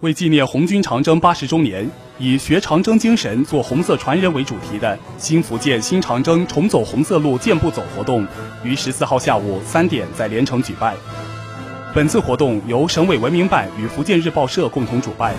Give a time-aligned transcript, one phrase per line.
[0.00, 1.90] 为纪念红军长征八十周年，
[2.20, 8.24] 以“学长征精神，做红色传人”为主题的新福建新长征重走红色路健步走活动，
[8.62, 10.94] 于十四号下午三点在连城举办。
[11.92, 15.34] 本次活动由省委文明办与福建日报社共同主办，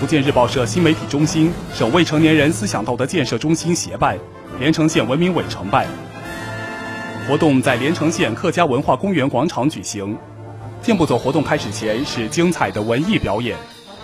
[0.00, 4.16] 福建日报社新媒体中心、省未成年人思想道德建设中心协办，
[4.58, 5.86] 连城县文明委承办。
[7.28, 10.16] 活动在连城县客家文化公园广场举行。
[10.80, 13.54] 健步走活动开始前是精彩的文艺表演。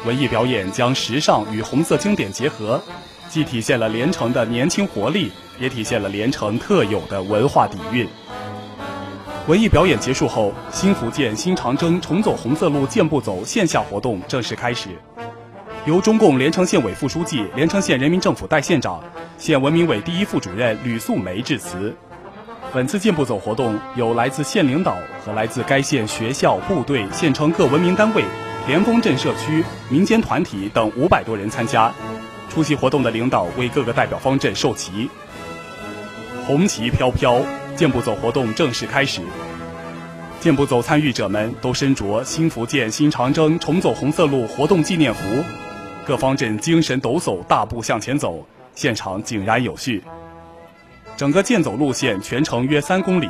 [0.04, 2.82] 文艺表演将时尚与红色经典结合，
[3.30, 8.06] 既体现了连城的年轻活力，也体现了连城特有的文化底蕴。
[9.48, 14.90] 文艺表演结束后，新福建新长征重走红色路健步走线下活动正式开始。
[15.86, 19.02] 由中共连城县委副书记、连城县人民政府代县长、
[19.38, 21.96] 县文明委第一副主任吕素梅致辞。
[22.74, 28.22] 本次健步走活动有来自县领导和来自该县学校、部队、县城各文明单位。
[28.66, 31.92] 联丰镇社区、民间团体等五百多人参加。
[32.48, 35.10] 出席活动的领导为各个代表方阵授旗。
[36.46, 37.42] 红旗飘飘，
[37.76, 39.20] 健步走活动正式开始。
[40.40, 45.20] 健步走参与者们都身着新福建新长征重走红色路活动纪念服，
[46.06, 50.02] 各方阵精神抖擞，大步向前走，现场井然有序。
[51.18, 53.28] 整个健走路线全程约三公里。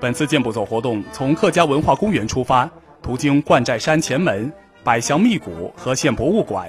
[0.00, 2.70] 本次健步走活动从客家文化公园出发。
[3.02, 4.52] 途经冠寨山前门、
[4.84, 6.68] 百祥密谷和县博物馆，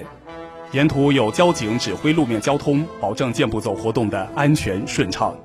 [0.71, 5.35] 沿途有交警指挥路面交通，保证健步走活动的安全顺畅。